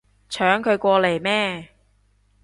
[0.31, 1.69] 搶佢過嚟咩